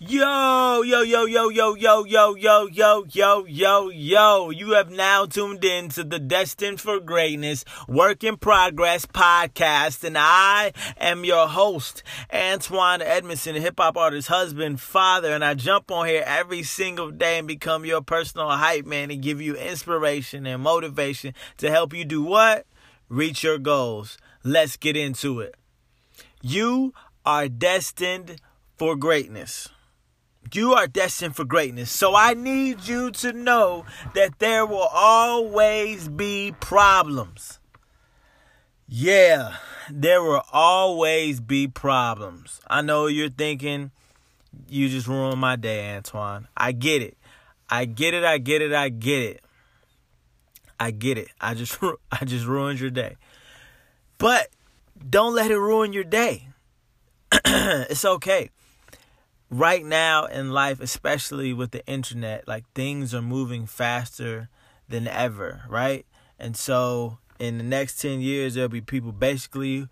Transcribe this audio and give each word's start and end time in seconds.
Yo, 0.00 0.82
yo, 0.82 1.02
yo, 1.02 1.24
yo, 1.24 1.48
yo, 1.48 1.74
yo, 1.74 2.04
yo, 2.04 2.36
yo, 2.36 2.66
yo, 2.68 3.04
yo, 3.10 3.44
yo, 3.46 3.88
yo. 3.88 4.50
You 4.50 4.70
have 4.74 4.92
now 4.92 5.26
tuned 5.26 5.64
in 5.64 5.88
to 5.88 6.04
the 6.04 6.20
Destined 6.20 6.80
for 6.80 7.00
Greatness 7.00 7.64
Work 7.88 8.22
in 8.22 8.36
Progress 8.36 9.06
podcast, 9.06 10.04
and 10.04 10.16
I 10.16 10.72
am 10.98 11.24
your 11.24 11.48
host, 11.48 12.04
Antoine 12.32 13.02
Edmondson, 13.02 13.56
hip 13.56 13.74
hop 13.76 13.96
artist, 13.96 14.28
husband, 14.28 14.80
father, 14.80 15.32
and 15.32 15.44
I 15.44 15.54
jump 15.54 15.90
on 15.90 16.06
here 16.06 16.22
every 16.24 16.62
single 16.62 17.10
day 17.10 17.36
and 17.36 17.48
become 17.48 17.84
your 17.84 18.00
personal 18.00 18.50
hype 18.50 18.86
man 18.86 19.10
and 19.10 19.20
give 19.20 19.40
you 19.40 19.56
inspiration 19.56 20.46
and 20.46 20.62
motivation 20.62 21.34
to 21.56 21.72
help 21.72 21.92
you 21.92 22.04
do 22.04 22.22
what? 22.22 22.66
Reach 23.08 23.42
your 23.42 23.58
goals. 23.58 24.16
Let's 24.44 24.76
get 24.76 24.96
into 24.96 25.40
it. 25.40 25.56
You 26.40 26.94
are 27.26 27.48
destined 27.48 28.40
for 28.76 28.94
greatness. 28.94 29.70
You 30.52 30.74
are 30.74 30.86
destined 30.86 31.36
for 31.36 31.44
greatness. 31.44 31.90
So 31.90 32.14
I 32.14 32.34
need 32.34 32.86
you 32.86 33.10
to 33.12 33.32
know 33.32 33.84
that 34.14 34.38
there 34.38 34.64
will 34.64 34.88
always 34.92 36.08
be 36.08 36.54
problems. 36.60 37.58
Yeah, 38.86 39.56
there 39.90 40.22
will 40.22 40.44
always 40.52 41.40
be 41.40 41.68
problems. 41.68 42.60
I 42.68 42.82
know 42.82 43.06
you're 43.06 43.28
thinking, 43.28 43.90
you 44.68 44.88
just 44.88 45.06
ruined 45.06 45.40
my 45.40 45.56
day, 45.56 45.94
Antoine. 45.94 46.48
I 46.56 46.72
get 46.72 47.02
it. 47.02 47.16
I 47.68 47.84
get 47.84 48.14
it. 48.14 48.24
I 48.24 48.38
get 48.38 48.62
it. 48.62 48.72
I 48.72 48.88
get 48.88 49.22
it. 49.22 49.44
I 50.80 50.90
get 50.92 51.18
it. 51.18 51.28
I 51.40 51.54
just 51.54 51.78
I 52.12 52.24
just 52.24 52.46
ruined 52.46 52.80
your 52.80 52.90
day. 52.90 53.16
But 54.16 54.48
don't 55.08 55.34
let 55.34 55.50
it 55.50 55.58
ruin 55.58 55.92
your 55.92 56.04
day. 56.04 56.48
it's 57.44 58.04
okay 58.04 58.50
right 59.50 59.84
now 59.84 60.26
in 60.26 60.52
life, 60.52 60.80
especially 60.80 61.52
with 61.52 61.70
the 61.70 61.86
internet, 61.86 62.46
like 62.46 62.64
things 62.74 63.14
are 63.14 63.22
moving 63.22 63.66
faster 63.66 64.48
than 64.88 65.08
ever, 65.08 65.62
right? 65.68 66.06
And 66.38 66.56
so 66.56 67.18
in 67.38 67.58
the 67.58 67.64
next 67.64 68.00
10 68.00 68.20
years, 68.20 68.54
there'll 68.54 68.68
be 68.68 68.80
people 68.80 69.12
basically, 69.12 69.88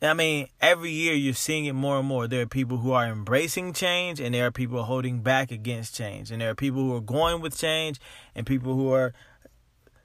I 0.00 0.14
mean, 0.14 0.48
every 0.60 0.90
year 0.90 1.14
you're 1.14 1.34
seeing 1.34 1.66
it 1.66 1.74
more 1.74 1.98
and 1.98 2.08
more. 2.08 2.26
There 2.26 2.42
are 2.42 2.46
people 2.46 2.78
who 2.78 2.92
are 2.92 3.06
embracing 3.06 3.72
change, 3.72 4.20
and 4.20 4.34
there 4.34 4.46
are 4.46 4.50
people 4.50 4.82
holding 4.84 5.20
back 5.20 5.50
against 5.50 5.94
change. 5.94 6.30
And 6.30 6.40
there 6.40 6.50
are 6.50 6.54
people 6.54 6.82
who 6.82 6.94
are 6.96 7.00
going 7.00 7.40
with 7.40 7.56
change, 7.56 8.00
and 8.34 8.46
people 8.46 8.74
who 8.74 8.92
are 8.92 9.12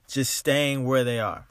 just 0.07 0.35
staying 0.35 0.85
where 0.85 1.03
they 1.03 1.19
are. 1.19 1.47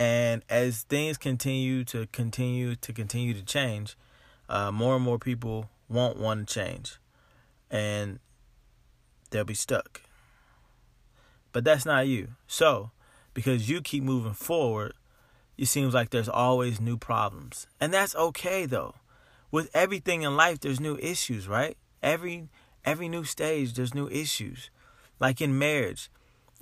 And 0.00 0.42
as 0.48 0.82
things 0.82 1.18
continue 1.18 1.84
to 1.84 2.06
continue 2.06 2.76
to 2.76 2.92
continue 2.92 3.34
to 3.34 3.42
change, 3.42 3.96
uh, 4.48 4.70
more 4.70 4.94
and 4.96 5.04
more 5.04 5.18
people 5.18 5.68
won't 5.88 6.18
want 6.18 6.46
to 6.46 6.54
change 6.54 6.98
and 7.70 8.18
they'll 9.30 9.44
be 9.44 9.54
stuck. 9.54 10.02
But 11.52 11.64
that's 11.64 11.86
not 11.86 12.06
you. 12.06 12.28
So, 12.46 12.90
because 13.34 13.68
you 13.68 13.80
keep 13.80 14.02
moving 14.02 14.34
forward, 14.34 14.92
it 15.56 15.66
seems 15.66 15.94
like 15.94 16.10
there's 16.10 16.28
always 16.28 16.80
new 16.80 16.96
problems. 16.96 17.66
And 17.80 17.92
that's 17.92 18.14
okay 18.14 18.66
though. 18.66 18.94
With 19.50 19.70
everything 19.74 20.22
in 20.22 20.36
life 20.36 20.60
there's 20.60 20.80
new 20.80 20.96
issues, 20.98 21.48
right? 21.48 21.76
Every 22.02 22.48
every 22.84 23.08
new 23.08 23.24
stage 23.24 23.74
there's 23.74 23.94
new 23.94 24.08
issues. 24.08 24.70
Like 25.20 25.40
in 25.40 25.58
marriage, 25.58 26.10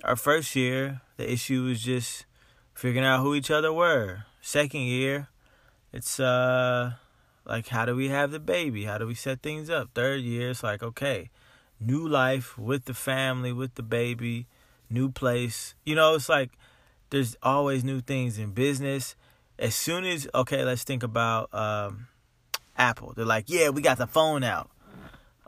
our 0.03 0.15
first 0.15 0.55
year, 0.55 1.01
the 1.17 1.31
issue 1.31 1.63
was 1.63 1.81
just 1.81 2.25
figuring 2.73 3.05
out 3.05 3.21
who 3.21 3.35
each 3.35 3.51
other 3.51 3.71
were. 3.71 4.25
Second 4.41 4.81
year, 4.81 5.27
it's 5.93 6.19
uh 6.19 6.93
like, 7.47 7.67
how 7.67 7.85
do 7.85 7.95
we 7.95 8.09
have 8.09 8.31
the 8.31 8.39
baby? 8.39 8.83
How 8.83 8.97
do 8.97 9.07
we 9.07 9.15
set 9.15 9.41
things 9.41 9.69
up? 9.69 9.89
Third 9.93 10.21
year, 10.21 10.49
it's 10.49 10.63
like, 10.63 10.83
okay, 10.83 11.29
new 11.79 12.07
life 12.07 12.57
with 12.57 12.85
the 12.85 12.93
family, 12.93 13.53
with 13.53 13.75
the 13.75 13.83
baby, 13.83 14.47
new 14.89 15.09
place. 15.09 15.73
You 15.85 15.95
know, 15.95 16.15
it's 16.15 16.29
like 16.29 16.51
there's 17.09 17.37
always 17.41 17.83
new 17.83 18.01
things 18.01 18.37
in 18.37 18.51
business. 18.51 19.15
As 19.57 19.75
soon 19.75 20.03
as, 20.03 20.27
okay, 20.35 20.63
let's 20.63 20.83
think 20.83 21.03
about 21.03 21.53
um, 21.53 22.07
Apple. 22.77 23.13
They're 23.15 23.25
like, 23.25 23.45
yeah, 23.47 23.69
we 23.69 23.81
got 23.81 23.97
the 23.97 24.07
phone 24.07 24.43
out. 24.43 24.69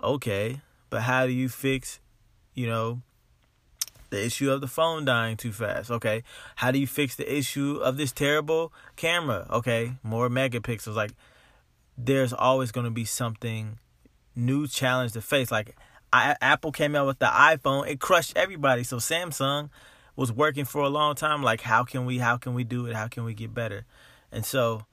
Okay, 0.01 0.61
but 0.89 1.01
how 1.01 1.25
do 1.25 1.33
you 1.33 1.49
fix, 1.49 1.99
you 2.53 2.65
know, 2.65 3.01
the 4.09 4.25
issue 4.25 4.51
of 4.51 4.61
the 4.61 4.67
phone 4.67 5.05
dying 5.05 5.37
too 5.37 5.51
fast. 5.51 5.91
Okay. 5.91 6.23
How 6.55 6.71
do 6.71 6.79
you 6.79 6.87
fix 6.87 7.15
the 7.15 7.31
issue 7.31 7.79
of 7.83 7.97
this 7.97 8.11
terrible 8.11 8.73
camera? 8.95 9.45
Okay. 9.51 9.93
More 10.03 10.29
megapixels. 10.29 10.95
Like, 10.95 11.11
there's 12.05 12.33
always 12.33 12.71
going 12.71 12.85
to 12.85 12.91
be 12.91 13.05
something 13.05 13.77
new 14.35 14.67
challenge 14.67 15.11
to 15.13 15.21
face. 15.21 15.51
Like 15.51 15.75
I, 16.13 16.35
Apple 16.41 16.71
came 16.71 16.95
out 16.95 17.07
with 17.07 17.19
the 17.19 17.25
iPhone, 17.25 17.87
it 17.87 17.99
crushed 17.99 18.33
everybody. 18.35 18.83
So 18.83 18.97
Samsung 18.97 19.69
was 20.15 20.31
working 20.31 20.65
for 20.65 20.81
a 20.81 20.89
long 20.89 21.15
time. 21.15 21.43
Like 21.43 21.61
how 21.61 21.83
can 21.83 22.05
we 22.05 22.19
how 22.19 22.37
can 22.37 22.53
we 22.53 22.63
do 22.63 22.85
it? 22.85 22.95
How 22.95 23.07
can 23.07 23.25
we 23.25 23.33
get 23.33 23.53
better? 23.53 23.85
And 24.31 24.45
so 24.45 24.85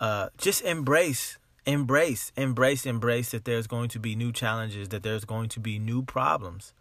uh, 0.00 0.28
just 0.38 0.62
embrace, 0.62 1.38
embrace, 1.66 2.32
embrace, 2.36 2.86
embrace 2.86 3.30
that 3.32 3.44
there's 3.44 3.66
going 3.66 3.88
to 3.90 3.98
be 3.98 4.14
new 4.14 4.32
challenges, 4.32 4.88
that 4.88 5.02
there's 5.02 5.24
going 5.24 5.48
to 5.50 5.60
be 5.60 5.78
new 5.78 6.02
problems. 6.02 6.72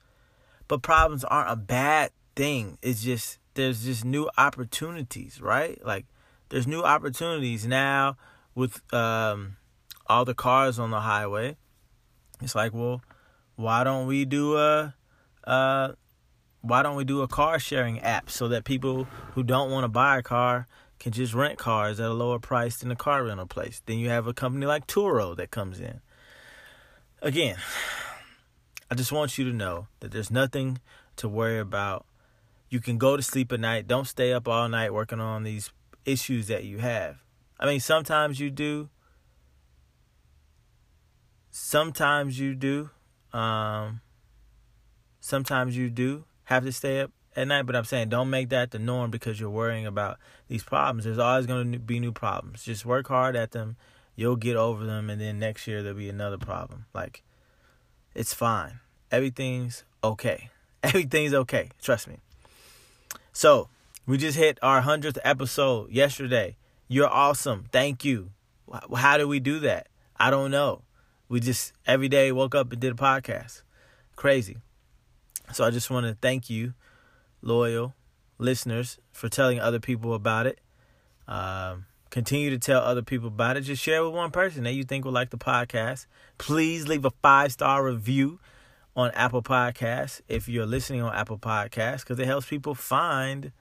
But 0.67 0.81
problems 0.81 1.23
aren't 1.23 1.49
a 1.49 1.55
bad 1.55 2.11
thing. 2.35 2.77
It's 2.81 3.03
just 3.03 3.39
there's 3.55 3.83
just 3.83 4.05
new 4.05 4.29
opportunities, 4.37 5.41
right? 5.41 5.83
Like 5.85 6.05
there's 6.49 6.67
new 6.67 6.83
opportunities 6.83 7.65
now 7.65 8.15
with 8.57 8.81
um, 8.91 9.55
all 10.07 10.25
the 10.25 10.33
cars 10.33 10.79
on 10.79 10.89
the 10.89 11.01
highway. 11.01 11.55
It's 12.41 12.55
like, 12.55 12.73
well, 12.73 13.03
why 13.55 13.83
don't 13.83 14.07
we 14.07 14.25
do 14.25 14.57
a 14.57 14.95
uh, 15.43 15.93
why 16.61 16.81
don't 16.81 16.95
we 16.95 17.05
do 17.05 17.21
a 17.21 17.27
car 17.27 17.59
sharing 17.59 17.99
app 17.99 18.31
so 18.31 18.47
that 18.47 18.65
people 18.65 19.03
who 19.33 19.43
don't 19.43 19.69
want 19.69 19.83
to 19.83 19.87
buy 19.87 20.17
a 20.17 20.23
car 20.23 20.67
can 20.99 21.11
just 21.11 21.35
rent 21.35 21.59
cars 21.59 21.99
at 21.99 22.09
a 22.09 22.13
lower 22.13 22.39
price 22.39 22.77
than 22.77 22.89
a 22.89 22.95
car 22.95 23.23
rental 23.23 23.45
place? 23.45 23.83
Then 23.85 23.99
you 23.99 24.09
have 24.09 24.25
a 24.25 24.33
company 24.33 24.65
like 24.65 24.87
Turo 24.87 25.37
that 25.37 25.51
comes 25.51 25.79
in. 25.79 26.01
Again, 27.21 27.57
I 28.89 28.95
just 28.95 29.11
want 29.11 29.37
you 29.37 29.45
to 29.45 29.53
know 29.53 29.87
that 29.99 30.11
there's 30.11 30.31
nothing 30.31 30.79
to 31.17 31.29
worry 31.29 31.59
about. 31.59 32.07
You 32.69 32.79
can 32.79 32.97
go 32.97 33.15
to 33.15 33.21
sleep 33.21 33.51
at 33.51 33.59
night. 33.59 33.87
Don't 33.87 34.07
stay 34.07 34.33
up 34.33 34.47
all 34.47 34.67
night 34.67 34.93
working 34.93 35.19
on 35.19 35.43
these 35.43 35.71
issues 36.05 36.47
that 36.47 36.63
you 36.63 36.79
have. 36.79 37.26
I 37.59 37.65
mean, 37.65 37.79
sometimes 37.79 38.39
you 38.39 38.49
do. 38.49 38.89
Sometimes 41.49 42.39
you 42.39 42.55
do. 42.55 42.89
Um, 43.33 44.01
sometimes 45.19 45.75
you 45.75 45.89
do 45.89 46.25
have 46.45 46.63
to 46.63 46.71
stay 46.71 47.01
up 47.01 47.11
at 47.35 47.47
night, 47.47 47.63
but 47.63 47.75
I'm 47.75 47.83
saying 47.83 48.09
don't 48.09 48.29
make 48.29 48.49
that 48.49 48.71
the 48.71 48.79
norm 48.79 49.11
because 49.11 49.39
you're 49.39 49.49
worrying 49.49 49.85
about 49.85 50.17
these 50.47 50.63
problems. 50.63 51.05
There's 51.05 51.19
always 51.19 51.45
going 51.45 51.71
to 51.71 51.79
be 51.79 51.99
new 51.99 52.11
problems. 52.11 52.63
Just 52.63 52.85
work 52.85 53.07
hard 53.07 53.35
at 53.35 53.51
them. 53.51 53.77
You'll 54.15 54.35
get 54.35 54.55
over 54.55 54.85
them, 54.85 55.09
and 55.09 55.21
then 55.21 55.37
next 55.37 55.67
year 55.67 55.83
there'll 55.83 55.97
be 55.97 56.09
another 56.09 56.39
problem. 56.39 56.85
Like, 56.93 57.21
it's 58.15 58.33
fine. 58.33 58.79
Everything's 59.11 59.83
okay. 60.03 60.49
Everything's 60.83 61.33
okay. 61.33 61.69
Trust 61.81 62.07
me. 62.07 62.17
So, 63.31 63.69
we 64.07 64.17
just 64.17 64.37
hit 64.37 64.57
our 64.63 64.81
100th 64.81 65.19
episode 65.23 65.91
yesterday. 65.91 66.55
You're 66.87 67.09
awesome. 67.09 67.65
Thank 67.71 68.05
you. 68.05 68.31
How 68.95 69.17
do 69.17 69.27
we 69.27 69.39
do 69.39 69.59
that? 69.59 69.87
I 70.17 70.29
don't 70.29 70.51
know. 70.51 70.83
We 71.29 71.39
just 71.39 71.73
every 71.85 72.07
day 72.07 72.31
woke 72.31 72.55
up 72.55 72.71
and 72.71 72.79
did 72.79 72.93
a 72.93 72.95
podcast. 72.95 73.63
Crazy. 74.15 74.57
So 75.53 75.63
I 75.63 75.69
just 75.69 75.89
want 75.89 76.05
to 76.05 76.17
thank 76.21 76.49
you, 76.49 76.73
loyal 77.41 77.95
listeners, 78.37 78.97
for 79.11 79.29
telling 79.29 79.59
other 79.59 79.79
people 79.79 80.13
about 80.13 80.47
it. 80.47 80.59
Um, 81.27 81.85
continue 82.09 82.49
to 82.49 82.57
tell 82.57 82.81
other 82.81 83.01
people 83.01 83.27
about 83.27 83.57
it. 83.57 83.61
Just 83.61 83.81
share 83.83 84.03
with 84.03 84.13
one 84.13 84.31
person 84.31 84.63
that 84.63 84.73
you 84.73 84.83
think 84.83 85.05
would 85.05 85.13
like 85.13 85.29
the 85.29 85.37
podcast. 85.37 86.07
Please 86.37 86.87
leave 86.87 87.05
a 87.05 87.11
five 87.21 87.51
star 87.51 87.83
review 87.83 88.39
on 88.95 89.11
Apple 89.11 89.43
Podcasts 89.43 90.21
if 90.27 90.49
you're 90.49 90.65
listening 90.65 91.01
on 91.01 91.13
Apple 91.13 91.37
Podcasts 91.37 91.99
because 91.99 92.19
it 92.19 92.25
helps 92.25 92.47
people 92.47 92.73
find 92.73 93.51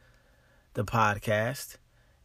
the 0.74 0.84
podcast. 0.84 1.76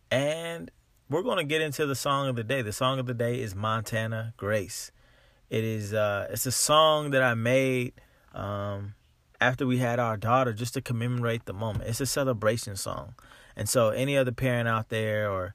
And 0.09 0.71
we're 1.11 1.23
going 1.23 1.37
to 1.37 1.43
get 1.43 1.61
into 1.61 1.85
the 1.85 1.93
song 1.93 2.29
of 2.29 2.37
the 2.37 2.43
day. 2.43 2.61
The 2.61 2.71
song 2.71 2.97
of 2.97 3.05
the 3.05 3.13
day 3.13 3.41
is 3.41 3.53
Montana 3.53 4.33
Grace. 4.37 4.93
It 5.49 5.65
is 5.65 5.93
uh 5.93 6.27
it's 6.31 6.45
a 6.45 6.51
song 6.53 7.11
that 7.11 7.21
I 7.21 7.33
made 7.33 7.93
um 8.33 8.93
after 9.41 9.67
we 9.67 9.79
had 9.79 9.99
our 9.99 10.15
daughter 10.15 10.53
just 10.53 10.73
to 10.75 10.81
commemorate 10.81 11.43
the 11.43 11.53
moment. 11.53 11.89
It's 11.89 11.99
a 11.99 12.05
celebration 12.05 12.77
song. 12.77 13.15
And 13.57 13.67
so 13.67 13.89
any 13.89 14.15
other 14.17 14.31
parent 14.31 14.69
out 14.69 14.87
there 14.87 15.29
or 15.29 15.53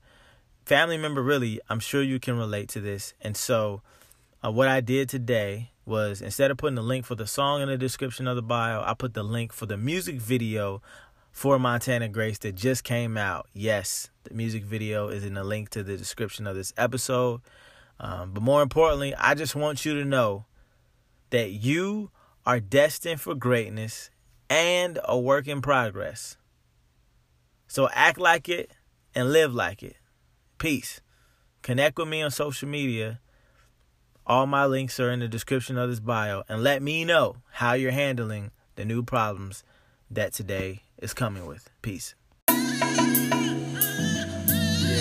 family 0.67 0.99
member 0.99 1.23
really, 1.23 1.59
I'm 1.70 1.81
sure 1.81 2.02
you 2.02 2.20
can 2.20 2.37
relate 2.37 2.69
to 2.70 2.81
this. 2.81 3.14
And 3.23 3.35
so 3.35 3.81
uh, 4.44 4.52
what 4.52 4.69
I 4.69 4.82
did 4.82 5.09
today 5.09 5.70
was 5.87 6.20
instead 6.20 6.50
of 6.50 6.59
putting 6.59 6.75
the 6.75 6.82
link 6.82 7.06
for 7.06 7.14
the 7.14 7.26
song 7.26 7.62
in 7.62 7.69
the 7.69 7.79
description 7.79 8.29
of 8.29 8.37
the 8.37 8.43
bio, 8.43 8.82
I 8.85 8.93
put 8.93 9.14
the 9.14 9.23
link 9.23 9.55
for 9.55 9.64
the 9.64 9.79
music 9.79 10.17
video 10.17 10.82
for 11.32 11.59
Montana 11.59 12.11
Grace 12.11 12.38
that 12.41 12.55
just 12.55 12.85
came 12.85 13.17
out. 13.17 13.47
Yes, 13.55 14.11
the 14.28 14.34
music 14.34 14.64
video 14.64 15.08
is 15.08 15.25
in 15.25 15.34
the 15.34 15.44
link 15.44 15.70
to 15.70 15.82
the 15.82 15.96
description 15.96 16.46
of 16.46 16.56
this 16.56 16.73
episode. 16.76 17.40
Um, 17.99 18.32
but 18.32 18.43
more 18.43 18.62
importantly, 18.62 19.14
I 19.14 19.34
just 19.34 19.55
want 19.55 19.84
you 19.84 19.94
to 19.94 20.05
know 20.05 20.44
that 21.31 21.50
you 21.50 22.11
are 22.44 22.61
destined 22.61 23.20
for 23.20 23.34
greatness 23.34 24.11
and 24.49 24.99
a 25.05 25.19
work 25.19 25.49
in 25.49 25.61
progress. 25.61 26.37
So 27.67 27.88
act 27.93 28.19
like 28.19 28.49
it 28.49 28.70
and 29.14 29.32
live 29.32 29.55
like 29.55 29.82
it. 29.82 29.96
Peace. 30.58 31.00
Connect 31.62 31.99
with 31.99 32.08
me 32.08 32.23
on 32.23 32.31
social 32.31 32.69
media. 32.69 33.20
All 34.26 34.46
my 34.46 34.67
links 34.67 35.00
are 35.00 35.11
in 35.11 35.20
the 35.20 35.28
description 35.28 35.76
of 35.76 35.88
this 35.88 36.00
bio. 36.00 36.43
And 36.49 36.62
let 36.62 36.82
me 36.82 37.05
know 37.05 37.37
how 37.52 37.73
you're 37.73 37.90
handling 37.93 38.50
the 38.76 38.84
new 38.84 39.02
problems 39.02 39.64
that 40.11 40.32
today 40.32 40.82
is 40.99 41.14
coming 41.14 41.46
with. 41.46 41.70
Peace. 41.82 42.14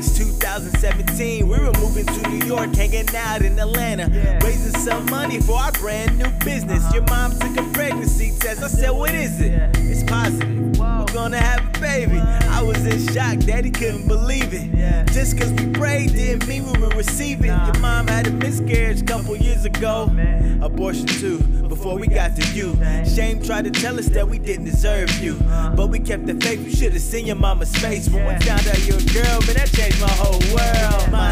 6, 0.00 0.16
2017, 0.16 1.46
we 1.46 1.58
were 1.58 1.70
moving 1.78 2.06
to 2.06 2.28
New 2.30 2.46
York, 2.46 2.74
hanging 2.74 3.14
out 3.14 3.42
in 3.42 3.58
Atlanta, 3.58 4.08
raising 4.42 4.72
some 4.80 5.04
money 5.10 5.38
for 5.38 5.58
our 5.58 5.70
brand 5.72 6.18
new 6.18 6.30
business. 6.42 6.82
Uh-huh. 6.84 6.94
Your 6.94 7.02
mom 7.08 7.32
took 7.38 7.58
a 7.58 7.70
pregnancy 7.72 8.32
test. 8.38 8.62
I 8.62 8.68
said, 8.68 8.90
What 8.90 9.12
is 9.14 9.38
it? 9.42 9.52
It's 9.76 10.02
positive. 10.10 10.78
We're 10.78 11.04
gonna 11.12 11.36
have 11.36 11.60
a 11.76 11.78
baby. 11.78 12.16
Was 12.16 12.51
in 12.92 13.06
shock, 13.12 13.38
daddy 13.38 13.70
couldn't 13.70 14.06
believe 14.06 14.52
it. 14.52 14.70
Just 15.12 15.38
cause 15.38 15.50
we 15.52 15.66
prayed 15.72 16.12
didn't 16.12 16.46
mean 16.46 16.64
we 16.70 16.78
would 16.78 16.94
receive 16.94 17.40
it. 17.40 17.46
Your 17.46 17.78
mom 17.80 18.06
had 18.06 18.26
a 18.26 18.30
miscarriage 18.30 19.02
a 19.02 19.04
couple 19.04 19.36
years 19.36 19.64
ago. 19.64 20.10
Oh, 20.10 20.66
Abortion 20.66 21.06
too, 21.06 21.38
before 21.68 21.98
we 21.98 22.06
got 22.06 22.36
to 22.36 22.52
you. 22.52 22.74
Shame 23.04 23.42
tried 23.42 23.64
to 23.64 23.70
tell 23.70 23.98
us 23.98 24.06
that 24.10 24.28
we 24.28 24.38
didn't 24.38 24.64
deserve 24.64 25.10
you. 25.18 25.34
Uh-huh. 25.34 25.74
But 25.76 25.88
we 25.88 25.98
kept 25.98 26.26
the 26.26 26.34
faith, 26.34 26.64
we 26.64 26.72
should 26.72 26.92
have 26.92 27.02
seen 27.02 27.26
your 27.26 27.36
mama's 27.36 27.74
face. 27.76 28.08
When 28.08 28.24
we 28.24 28.34
found 28.44 28.66
out 28.66 28.86
you're 28.86 28.98
a 28.98 29.12
girl, 29.12 29.40
man, 29.46 29.56
that 29.56 29.70
changed 29.72 30.00
my 30.00 30.08
whole 30.10 30.40
world. 30.54 31.02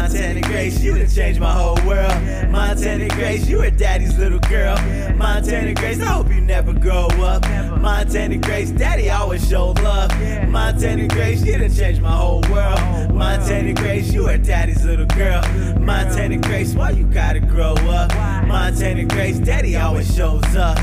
done 1.01 1.15
changed 1.15 1.39
my 1.39 1.51
whole 1.51 1.77
world. 1.85 2.13
Montana 2.49 3.07
Grace, 3.09 3.47
you 3.47 3.61
are 3.61 3.69
daddy's 3.69 4.17
little 4.17 4.39
girl. 4.39 4.75
Montana 5.15 5.73
Grace, 5.73 6.01
I 6.01 6.05
hope 6.05 6.29
you 6.29 6.41
never 6.41 6.73
grow 6.73 7.07
up. 7.21 7.43
Montana 7.79 8.37
Grace, 8.37 8.71
daddy 8.71 9.09
always 9.09 9.47
showed 9.47 9.79
love. 9.81 10.11
Montana 10.47 11.07
Grace, 11.07 11.43
you 11.43 11.57
done 11.57 11.73
changed 11.73 12.01
my 12.01 12.15
whole 12.15 12.41
world. 12.51 13.13
Montana 13.13 13.73
Grace, 13.73 14.13
you 14.13 14.27
are 14.27 14.37
daddy's 14.37 14.83
little 14.83 15.05
girl. 15.07 15.41
Montana 15.79 16.37
Grace, 16.37 16.73
why 16.73 16.91
you 16.91 17.05
gotta 17.05 17.39
grow 17.39 17.73
up? 17.73 18.13
Montana 18.47 19.05
Grace, 19.05 19.39
daddy 19.39 19.75
always 19.77 20.13
shows 20.15 20.55
up. 20.55 20.77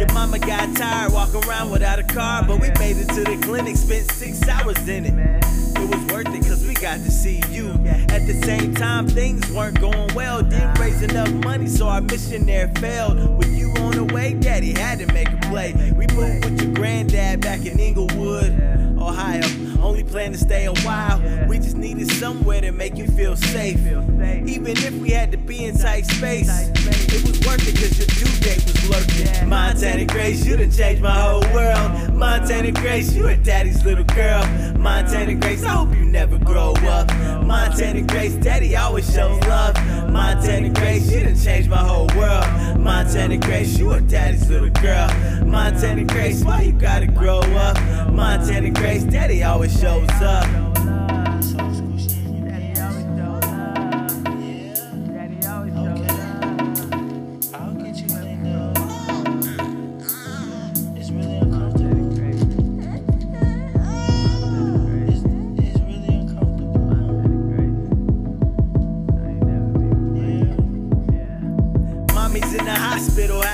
Your 0.00 0.10
mama 0.14 0.38
got 0.38 0.74
tired 0.78 1.12
walking 1.12 1.44
around 1.44 1.70
without 1.70 1.98
a 1.98 2.02
car, 2.02 2.42
but 2.42 2.58
we 2.58 2.70
made 2.78 2.96
it 2.96 3.08
to 3.10 3.22
the 3.22 3.38
clinic, 3.42 3.76
spent 3.76 4.10
six 4.10 4.48
hours 4.48 4.88
in 4.88 5.04
it. 5.04 5.12
It 5.76 5.90
was 5.90 6.02
worth 6.10 6.34
it 6.34 6.42
cause 6.48 6.66
we 6.66 6.72
got 6.72 7.00
to 7.00 7.10
see 7.10 7.42
you. 7.50 7.68
At 8.08 8.26
the 8.26 8.32
same 8.42 8.74
time, 8.74 9.06
things 9.06 9.50
weren't 9.52 9.78
going 9.78 10.14
well. 10.14 10.42
Didn't 10.42 10.78
raise 10.78 11.02
enough 11.02 11.30
money, 11.44 11.66
so 11.66 11.86
our 11.86 12.00
mission 12.00 12.46
there 12.46 12.68
failed. 12.76 13.36
With 13.36 13.54
you 13.54 13.72
on 13.72 13.90
the 13.90 14.04
way, 14.04 14.32
daddy 14.32 14.72
had 14.72 15.00
to 15.00 15.12
make 15.12 15.28
a 15.28 15.36
play. 15.50 15.74
We 15.94 16.06
moved 16.14 16.46
with 16.46 16.62
your 16.62 16.72
granddad 16.72 17.42
back 17.42 17.66
in 17.66 17.78
Englewood, 17.78 18.52
Ohio. 19.00 19.42
Only 19.82 20.04
plan 20.04 20.32
to 20.32 20.38
stay 20.38 20.66
a 20.66 20.74
while. 20.80 21.20
We 21.48 21.58
just 21.58 21.76
needed 21.76 22.10
somewhere 22.12 22.60
to 22.60 22.72
make 22.72 22.96
you 22.96 23.06
feel 23.06 23.36
safe. 23.36 23.80
Even 23.86 24.76
if 24.76 24.94
we 24.94 25.10
had 25.10 25.32
to 25.32 25.38
be 25.38 25.64
in 25.64 25.78
tight 25.78 26.06
space, 26.06 26.48
it 26.48 27.22
was 27.26 27.40
worth 27.46 27.66
it 27.66 27.76
cause 27.76 27.98
your 27.98 28.06
due 28.08 28.40
date 28.40 28.62
was 28.64 28.90
lurking. 28.90 29.48
Montana 29.48 30.04
Grace, 30.04 30.44
you 30.44 30.56
done 30.56 30.70
changed 30.70 31.02
my 31.02 31.18
whole 31.18 31.42
world. 31.54 32.14
Montana 32.14 32.72
Grace, 32.72 33.14
you 33.14 33.26
a 33.28 33.36
daddy's 33.36 33.84
little 33.84 34.04
girl. 34.04 34.44
Montana 34.76 35.34
Grace, 35.34 35.64
I 35.64 35.70
hope 35.70 35.94
you 35.94 36.04
never 36.04 36.38
grow 36.38 36.74
up. 36.82 37.08
Montana 37.44 38.02
Grace, 38.02 38.34
daddy 38.34 38.76
always 38.76 39.12
shows 39.12 39.40
love. 39.44 39.76
Montana 40.10 40.68
Grace, 40.70 41.10
you 41.10 41.20
done 41.20 41.36
changed 41.36 41.70
my 41.70 41.76
whole 41.76 42.08
world. 42.16 42.80
Montana 42.80 43.36
Grace, 43.38 43.78
you 43.78 43.92
a 43.92 44.00
daddy's 44.00 44.48
little 44.50 44.70
girl. 44.70 45.08
Montana 45.44 46.04
Grace, 46.04 46.44
why 46.44 46.62
you 46.62 46.72
gotta 46.72 47.06
grow 47.06 47.38
up? 47.38 47.76
Montana 48.10 48.70
Grace, 48.70 49.04
daddy 49.04 49.42
always 49.42 49.78
shows 49.78 50.08
up. 50.22 50.69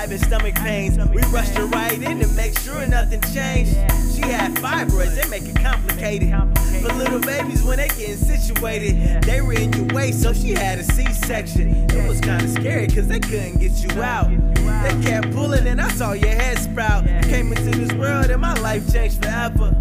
Having 0.07 0.25
stomach 0.25 0.55
pains. 0.55 0.97
We 1.09 1.21
rushed 1.33 1.53
her 1.55 1.65
right 1.65 2.01
in 2.01 2.19
to 2.21 2.27
make 2.29 2.57
sure 2.59 2.85
nothing 2.87 3.19
changed. 3.33 3.73
She 4.15 4.21
had 4.21 4.55
fibroids, 4.55 5.21
they 5.21 5.27
make 5.27 5.43
it 5.43 5.61
complicated. 5.61 6.33
For 6.81 6.93
little 6.93 7.19
babies, 7.19 7.61
when 7.63 7.77
they 7.77 7.89
getting 7.89 8.15
situated, 8.15 9.23
they 9.23 9.41
were 9.41 9.53
in 9.53 9.73
your 9.73 9.87
way, 9.87 10.13
so 10.13 10.31
she 10.31 10.51
had 10.51 10.79
a 10.79 10.83
C-section. 10.83 11.89
It 11.91 12.07
was 12.07 12.21
kinda 12.21 12.47
scary, 12.47 12.87
cause 12.87 13.07
they 13.07 13.19
couldn't 13.19 13.59
get 13.59 13.73
you 13.83 14.01
out. 14.01 14.29
They 14.83 15.09
kept 15.09 15.31
pulling 15.31 15.67
and 15.67 15.81
I 15.81 15.89
saw 15.89 16.13
your 16.13 16.29
head 16.29 16.57
sprout. 16.59 17.05
Came 17.37 17.53
into 17.53 17.69
this 17.69 17.93
world 17.93 18.31
and 18.31 18.41
my 18.41 18.55
life 18.61 18.91
changed 18.91 19.21
forever. 19.21 19.71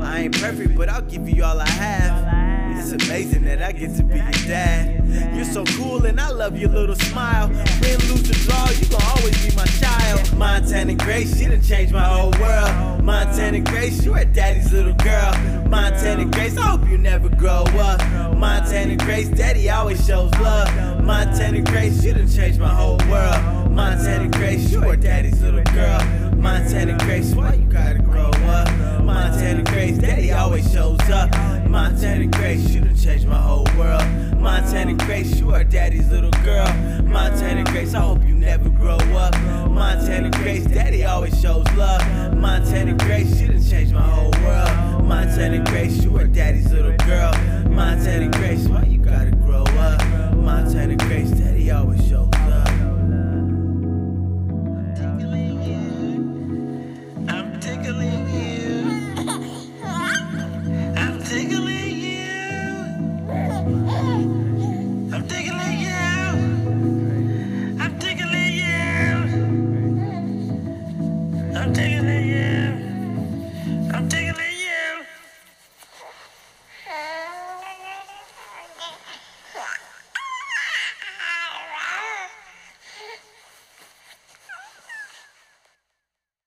I 0.00 0.22
ain't 0.22 0.34
perfect, 0.34 0.76
but 0.76 0.88
I'll 0.88 1.00
give 1.00 1.28
you 1.28 1.44
all 1.44 1.60
I 1.60 1.68
have. 1.68 2.76
It's 2.76 2.90
amazing 2.90 3.44
that 3.44 3.62
I 3.62 3.70
get 3.70 3.94
to 3.98 4.02
be 4.02 4.16
your 4.16 4.32
dad. 4.48 5.36
You're 5.36 5.44
so 5.44 5.64
cool 5.76 6.04
and 6.06 6.20
I 6.20 6.30
love 6.30 6.58
your 6.58 6.70
little 6.70 6.96
smile. 6.96 7.46
Win, 7.80 8.00
lose, 8.08 8.28
or 8.28 8.50
draw, 8.50 8.68
you 8.68 8.86
gon' 8.86 9.00
always 9.16 9.46
be 9.46 9.54
my 9.54 9.64
child. 9.64 10.36
Montana 10.36 10.94
Grace, 10.94 11.38
she 11.38 11.44
done 11.44 11.62
changed 11.62 11.92
my 11.92 12.02
whole 12.02 12.32
world. 12.40 13.04
Montana 13.04 13.60
Grace, 13.60 14.04
you 14.04 14.12
a 14.16 14.24
daddy's 14.24 14.72
little 14.72 14.94
girl. 14.94 15.32
Montana 15.68 16.24
Grace, 16.24 16.56
I 16.56 16.62
hope 16.62 16.88
you 16.88 16.98
never 16.98 17.28
grow 17.28 17.62
up. 17.78 18.00
Montana 18.36 18.96
Grace, 18.96 19.28
daddy 19.28 19.70
always 19.70 20.04
shows 20.04 20.32
love. 20.40 21.04
Montana 21.04 21.62
Grace, 21.62 22.02
you 22.02 22.12
done 22.12 22.28
changed 22.28 22.58
my 22.58 22.74
whole 22.74 22.98
world. 23.08 23.70
Montana 23.70 24.28
Grace, 24.36 24.72
you 24.72 24.82
are 24.82 24.96
daddy's 24.96 25.40
little 25.40 25.62
girl. 25.62 26.33
Montana 26.44 26.94
Grace, 26.98 27.34
why 27.34 27.54
you 27.54 27.64
gotta 27.64 28.00
grow 28.00 28.28
up? 28.28 28.68
Montana 29.02 29.62
Grace, 29.62 29.96
daddy 29.96 30.30
always 30.30 30.70
shows 30.70 31.00
up. 31.08 31.34
Montana 31.66 32.26
Grace, 32.26 32.68
you 32.68 32.82
done 32.82 32.94
changed 32.94 33.26
my 33.26 33.38
whole 33.38 33.66
world. 33.78 34.04
Montana 34.38 34.92
Grace, 34.92 35.40
you 35.40 35.54
are 35.54 35.64
daddy's 35.64 36.10
little 36.10 36.30
girl. 36.44 36.66
Montana 37.02 37.64
Grace, 37.64 37.94
I 37.94 38.00
hope 38.00 38.22
you 38.26 38.34
never 38.34 38.68
grow 38.68 38.98
up. 39.16 39.34
Montana 39.70 40.30
Grace, 40.32 40.66
daddy 40.66 41.06
always 41.06 41.40
shows 41.40 41.66
love. 41.76 42.02
Montana 42.36 42.92
Grace, 42.92 43.40
you 43.40 43.48
done 43.48 43.64
changed 43.64 43.94
my 43.94 44.02
whole 44.02 44.30
world. 44.42 45.02
Montana 45.06 45.64
Grace, 45.64 46.04
you 46.04 46.14
are 46.18 46.26
daddy's 46.26 46.70
little 46.70 46.96
girl. 47.06 47.32
Montana 47.70 48.28
Grace, 48.28 48.68
why 48.68 48.82
you 48.82 48.93